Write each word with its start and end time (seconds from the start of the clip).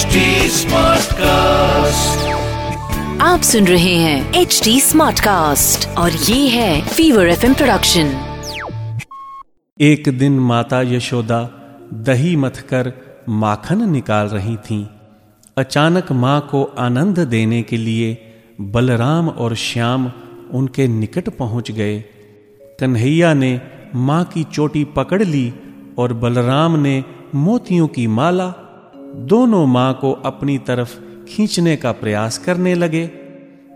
HD 0.00 0.20
Smartcast. 0.56 2.20
आप 3.22 3.40
सुन 3.42 3.66
रहे 3.66 3.94
हैं 3.94 4.40
एच 4.40 4.60
डी 4.64 4.80
स्मार्ट 4.80 5.20
कास्ट 5.20 5.86
और 5.98 6.12
ये 6.28 6.36
है 6.48 6.80
फीवर 6.88 7.28
एफ़ 7.28 7.44
प्रोडक्शन 7.54 8.12
एक 9.80 10.08
दिन 10.18 10.38
माता 10.42 10.80
यशोदा 10.92 11.40
दही 12.06 12.34
मथकर 12.36 12.92
माखन 13.42 13.88
निकाल 13.90 14.28
रही 14.28 14.56
थीं। 14.70 14.84
अचानक 15.56 16.12
माँ 16.22 16.40
को 16.50 16.62
आनंद 16.78 17.18
देने 17.26 17.62
के 17.62 17.76
लिए 17.76 18.08
बलराम 18.70 19.28
और 19.28 19.54
श्याम 19.64 20.10
उनके 20.52 20.88
निकट 20.94 21.28
पहुँच 21.38 21.70
गए 21.72 21.98
कन्हैया 22.80 23.34
ने 23.34 23.52
माँ 24.08 24.24
की 24.24 24.44
चोटी 24.52 24.84
पकड़ 24.96 25.22
ली 25.24 25.46
और 25.98 26.12
बलराम 26.24 26.80
ने 26.80 27.02
मोतियों 27.34 27.88
की 27.88 28.06
माला 28.14 28.52
दोनों 29.16 29.66
माँ 29.66 29.98
को 30.00 30.12
अपनी 30.12 30.58
तरफ़ 30.58 30.98
खींचने 31.28 31.76
का 31.76 31.92
प्रयास 31.92 32.38
करने 32.38 32.74
लगे। 32.74 33.10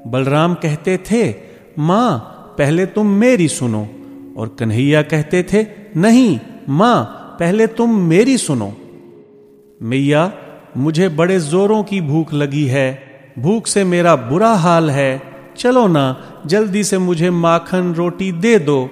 बलराम 0.07 0.55
कहते 0.55 0.98
थे, 0.98 1.34
माँ, 1.79 2.19
पहले 2.59 2.87
तुम 2.87 3.07
मेरी 3.07 3.48
सुनो। 3.48 3.88
और 4.37 4.57
कन्हैया 4.59 5.02
कहते 5.02 5.43
थे, 5.43 5.66
नहीं, 5.97 6.41
माँ, 6.69 7.05
पहले 7.41 7.66
तुम 7.66 7.98
मेरी 7.98 8.38
सुनो। 8.38 8.77
मैया, 9.83 10.33
मुझे 10.77 11.09
बड़े 11.09 11.41
जोरों 11.41 11.82
की 11.82 12.01
भूख 12.01 12.35
लगी 12.35 12.65
है। 12.65 13.02
भूख 13.38 13.66
से 13.66 13.85
मेरा 13.85 14.16
बुरा 14.16 14.52
हाल 14.55 14.91
है। 14.91 15.23
चलो 15.57 15.87
ना, 15.87 16.24
जल्दी 16.46 16.85
से 16.85 16.98
मुझे 16.98 17.30
माखन 17.30 17.95
रोटी 17.95 18.32
दे 18.32 18.59
दो। 18.59 18.91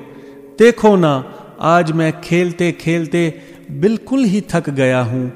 देखो 0.59 0.97
ना, 0.97 1.35
आज 1.61 1.93
मैं 1.93 2.21
खेलते 2.21 2.73
खेलते 2.73 3.35
बिल्कुल 3.71 4.25
ही 4.25 4.41
थक 4.41 4.71
गया 4.71 5.01
हूँ। 5.01 5.33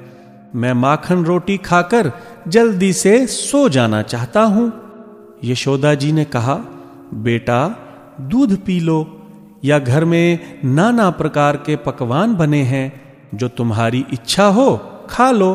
मैं 0.54 0.72
माखन 0.72 1.24
रोटी 1.24 1.56
खाकर 1.56 2.12
जल्दी 2.48 2.92
से 2.92 3.26
सो 3.26 3.68
जाना 3.68 4.02
चाहता 4.02 4.42
हूँ। 4.42 4.72
यशोदा 5.44 5.94
जी 5.94 6.12
ने 6.12 6.24
कहा, 6.24 6.54
बेटा, 7.14 7.76
दूध 8.20 8.64
पी 8.64 8.80
लो, 8.80 9.22
या 9.64 9.78
घर 9.78 10.04
में 10.04 10.38
नाना 10.64 11.10
प्रकार 11.10 11.56
के 11.56 11.76
पकवान 11.76 12.34
बने 12.34 12.62
हैं, 12.62 13.00
जो 13.34 13.48
तुम्हारी 13.48 14.04
इच्छा 14.12 14.46
हो, 14.46 14.76
खा 15.10 15.30
लो। 15.30 15.54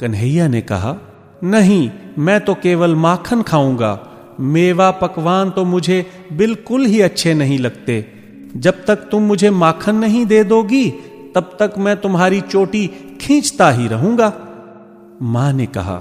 कन्हैया 0.00 0.48
ने 0.48 0.60
कहा, 0.60 0.96
नहीं, 1.44 1.90
मैं 2.18 2.40
तो 2.40 2.54
केवल 2.54 2.94
माखन 2.94 3.42
खाऊँगा। 3.42 4.06
मेवा 4.40 4.90
पकवान 4.90 5.50
तो 5.50 5.64
मुझे 5.64 6.06
बिल्कुल 6.32 6.84
ही 6.84 7.00
अच्छे 7.00 7.34
नहीं 7.34 7.58
लगते। 7.58 8.12
जब 8.56 8.84
तक 8.84 8.96
तुम 8.96 9.22
मुझे 9.22 9.50
माखन 9.50 9.96
नहीं 9.96 10.26
दे 10.26 10.44
दोगी, 10.44 10.90
तब 11.34 11.56
तक 11.62 11.72
मैं 11.78 11.96
तुम्हारी 11.96 12.40
चोटी 12.40 12.90
खींचता 13.20 13.70
ही 13.70 13.88
रहूँगा। 13.88 14.32
माँ 15.22 15.52
ने 15.52 15.66
कहा, 15.66 15.96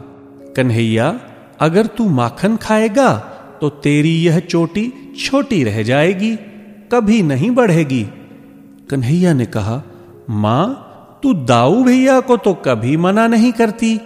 कन्हैया, 0.55 1.19
अगर 1.59 1.85
तू 1.85 2.09
माखन 2.09 2.55
खाएगा 2.57 3.13
तो 3.61 3.69
तेरी 3.69 4.15
यह 4.23 4.39
चोटी 4.39 5.13
छोटी 5.19 5.63
रह 5.63 5.81
जाएगी, 5.83 6.35
कभी 6.91 7.21
नहीं 7.21 7.51
बढ़ेगी। 7.51 8.03
कन्हैया 8.89 9.33
ने 9.33 9.45
कहा, 9.45 9.81
माँ, 10.29 10.85
तू 11.23 11.33
दाऊ 11.33 11.83
भैया 11.83 12.19
को 12.19 12.37
तो 12.37 12.53
कभी 12.53 12.97
मना 12.97 13.27
नहीं 13.27 13.51
करती। 13.51 13.99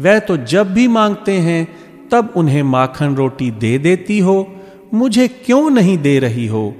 वह 0.00 0.18
तो 0.18 0.36
जब 0.36 0.72
भी 0.74 0.88
मांगते 0.88 1.32
हैं, 1.32 1.68
तब 2.08 2.32
उन्हें 2.36 2.62
माखन 2.62 3.14
रोटी 3.14 3.50
दे 3.50 3.78
देती 3.78 4.18
हो, 4.18 4.54
मुझे 4.94 5.28
क्यों 5.28 5.70
नहीं 5.70 5.98
दे 5.98 6.18
रही 6.18 6.46
हो? 6.46 6.74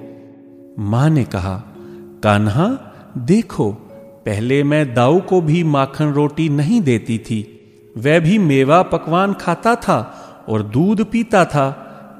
माँ 0.78 1.08
ने 1.10 1.24
कहा, 1.24 1.56
कान्हा, 2.22 2.66
देखो 3.18 3.70
पहले 4.28 4.64
मैं 4.64 4.94
दाऊ 4.94 5.20
को 5.20 5.40
भी 5.40 5.64
माखन 5.64 6.06
रोटी 6.06 6.48
नहीं 6.48 6.80
देती 6.80 7.18
थी। 7.18 7.38
वह 7.96 8.20
भी 8.20 8.38
मेवा 8.38 8.82
पकवान 8.82 9.32
खाता 9.32 9.74
था 9.74 9.98
और 10.48 10.62
दूध 10.62 11.04
पीता 11.04 11.44
था। 11.44 11.70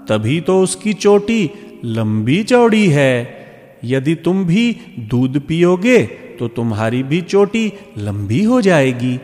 तभी 0.08 0.40
तो 0.40 0.62
उसकी 0.62 0.92
चोटी 0.92 1.50
लंबी 1.84 2.42
चौड़ी 2.42 2.88
है। 2.88 3.36
यदि 3.84 4.14
तुम 4.14 4.44
भी 4.44 4.76
दूध 4.98 5.41
पियोगे 5.41 6.02
तो 6.38 6.48
तुम्हारी 6.48 7.02
भी 7.02 7.20
चोटी 7.20 7.72
लंबी 7.98 8.44
हो 8.44 8.60
जाएगी। 8.60 9.20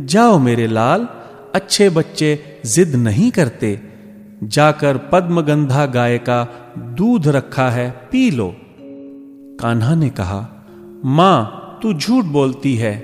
जाओ 0.00 0.38
मेरे 0.38 0.66
लाल, 0.66 1.08
अच्छे 1.54 1.88
बच्चे 1.88 2.38
जिद 2.66 2.94
नहीं 2.94 3.30
करते। 3.30 3.80
जाकर 4.42 4.96
पद्मगंधा 4.96 5.86
गाय 5.86 6.18
का 6.18 6.44
दूध 6.78 7.28
रखा 7.28 7.70
है, 7.70 7.90
पी 7.90 8.30
लो। 8.30 8.56
कान्हा 9.60 9.94
ने 9.94 10.10
कहा, 10.10 10.66
माँ 11.04 11.60
तू 11.82 11.92
झूठ 11.92 12.24
बोलती 12.24 12.76
है। 12.76 12.94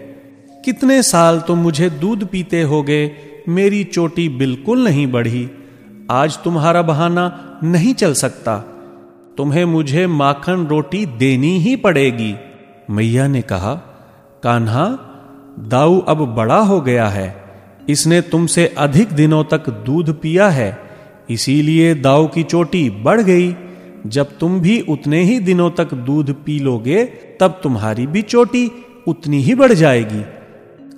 कितने 0.65 1.03
साल 1.03 1.41
तो 1.41 1.55
मुझे 1.55 1.91
दूध 1.91 2.27
पीते 2.27 2.63
हो 2.63 2.83
गए 2.83 3.11
मेरी 3.49 3.85
चोटी 3.85 4.29
बिल्कुल 4.29 4.85
नहीं 4.85 5.07
बढ़ी। 5.07 5.51
आज 6.11 6.37
तुम्हारा 6.37 6.83
बहाना 6.83 7.61
नहीं 7.65 7.95
चल 7.95 8.13
सकता। 8.13 8.59
तुम्हें 9.37 9.65
मुझे 9.65 10.07
माखन 10.07 10.67
रोटी 10.67 11.07
देनी 11.07 11.59
ही 11.59 11.77
पड़ेगी। 11.77 12.35
मैया 12.91 13.29
ने 13.29 13.43
कहा, 13.43 13.75
कान्हा, 14.43 14.87
दाऊ 15.59 16.01
अब 16.01 16.35
बड़ा 16.35 16.59
हो 16.59 16.81
गया 16.81 17.07
है। 17.09 17.45
इसने 17.89 18.21
तुमसे 18.21 18.67
अधिक 18.67 19.09
दिनों 19.09 19.45
तक 19.45 19.71
दूध 19.71 20.21
पिया 20.21 20.49
है। 20.49 20.79
इसीलिए 21.31 21.95
दाऊ 21.95 22.27
की 22.27 22.43
चोटी 22.43 22.91
बढ़ 22.91 23.21
गई। 23.21 23.57
जब 24.07 24.39
तुम 24.39 24.61
भी 24.61 24.81
उतने 24.81 25.23
ही 25.23 25.39
दिनों 25.39 25.71
तक 25.71 25.95
दूध 25.95 26.35
पी 26.45 26.59
लोगे, 26.59 27.05
तब 27.41 27.61
तुम्हारी 27.63 28.07
भी 28.07 28.23
चोटी 28.23 28.71
उतनी 29.07 29.41
ही 29.41 29.55
बढ़ 29.55 29.73
जाएगी। 29.73 30.23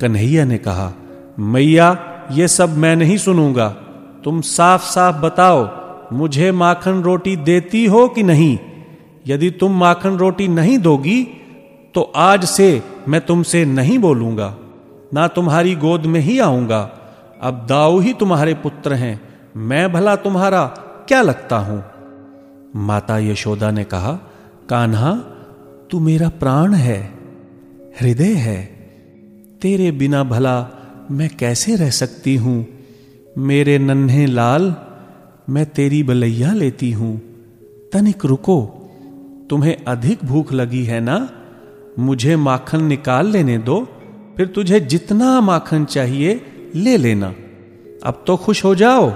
कन्हैया 0.01 0.45
ने 0.45 0.59
कहा, 0.59 0.93
मैया, 1.39 2.09
ये 2.33 2.49
सब 2.49 2.77
मैं 2.77 2.97
नहीं 2.97 3.17
सुनूँगा। 3.17 3.69
तुम 4.25 4.41
साफ़ 4.41 4.83
साफ़ 4.83 5.17
बताओ, 5.17 5.69
मुझे 6.13 6.53
माखन 6.53 7.03
रोटी 7.03 7.37
देती 7.37 7.87
हो 7.87 8.09
कि 8.09 8.23
नहीं? 8.23 8.59
यदि 9.27 9.51
तुम 9.51 9.79
माखन 9.79 10.17
रोटी 10.17 10.49
नहीं 10.49 10.79
दोगी 10.79 11.27
तो 11.95 12.13
आज 12.17 12.45
से 12.45 12.83
मैं 13.09 13.21
तुमसे 13.21 13.65
नहीं 13.65 13.99
बोलूँगा। 13.99 14.57
ना 15.15 15.29
तुम्हारी 15.29 15.75
गोद 15.75 16.07
में 16.07 16.21
ही 16.21 16.39
आऊँगा। 16.39 16.81
अब 17.43 17.67
दाऊ 17.69 17.99
ही 18.01 18.13
तुम्हारे 18.13 18.55
पुत्र 18.55 18.93
हैं। 18.93 19.21
मैं 19.57 19.93
भला 19.93 20.17
तुम्हारा 20.17 20.65
क्या 21.09 21.23
लगता 21.23 21.57
हूँ? 21.57 21.85
माता 22.77 23.19
यशोदा 23.19 23.71
ने 23.71 23.85
कहा, 23.85 24.13
कान्हा, 24.69 25.15
तू 25.91 26.01
मेरा 26.01 26.29
प्राण 26.29 26.75
है, 26.75 27.15
हृदय 28.01 28.35
है। 28.35 28.65
तेरे 29.63 29.91
बिना 29.91 30.25
भला 30.25 30.69
मैं 31.11 31.31
कैसे 31.39 31.77
रह 31.77 31.91
सकती 31.91 32.37
हूँ? 32.37 32.67
मेरे 33.39 33.79
नन्हे 33.79 34.27
लाल 34.27 34.77
मैं 35.51 35.67
तेरी 35.67 36.03
बलैया 36.03 36.53
लेती 36.53 36.93
हूँ। 36.93 37.21
तनिक 37.93 38.25
रुको, 38.25 38.63
तुम्हें 39.51 39.85
अधिक 39.85 40.19
भूख 40.25 40.53
लगी 40.53 40.85
है 40.85 41.01
ना? 41.01 41.31
मुझे 41.99 42.37
माखन 42.37 42.85
निकाल 42.85 43.27
लेने 43.27 43.59
दो, 43.59 43.89
फिर 44.37 44.47
तुझे 44.47 44.81
जितना 44.81 45.41
माखन 45.41 45.85
चाहिए 45.85 46.41
ले 46.75 46.97
लेना। 46.97 47.35
अब 48.05 48.25
तो 48.27 48.37
खुश 48.37 48.65
हो 48.65 48.75
जाओ। 48.75 49.13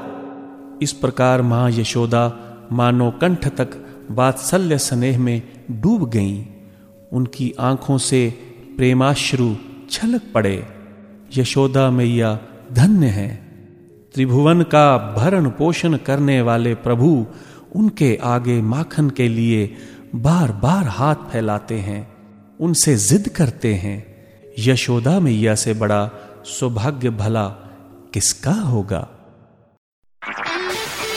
इस 0.82 0.92
प्रकार 0.92 1.42
माँ 1.42 1.70
यशोदा 1.70 2.45
मानो 2.72 3.10
कंठ 3.10 3.48
तक 3.48 3.68
वात्सल्य 4.10 4.78
स्नेह 4.78 5.18
में 5.18 5.42
डूब 5.70 6.10
गईं। 6.10 6.44
उनकी 7.12 7.54
आँखों 7.60 7.98
से 7.98 8.30
प्रेमाश्रु 8.76 9.54
छलक 9.90 10.22
पड़े। 10.34 10.66
यशोदा 11.36 11.90
मैया 11.90 12.38
धन्य 12.72 13.06
है। 13.06 13.36
त्रिभुवन 14.14 14.62
का 14.62 15.14
भरण 15.18 15.50
पोषण 15.50 15.96
करने 15.96 16.42
वाले 16.42 16.74
प्रभु 16.74 17.26
उनके 17.76 18.18
आगे 18.22 18.62
माखन 18.62 19.10
के 19.10 19.28
लिए 19.28 19.74
बार 20.14 20.52
बार 20.52 20.84
हाथ 20.84 21.14
फैलाते 21.14 21.74
हैं। 21.74 22.12
उनसे 22.60 22.96
जिद 22.96 23.28
करते 23.28 23.74
हैं। 23.74 24.16
यशोदा 24.58 25.20
मैया 25.20 25.54
से 25.54 25.74
बड़ा 25.74 26.10
सौभाग्य 26.44 27.10
भला 27.10 27.48
किसका 28.14 28.52
होगा? 28.52 29.08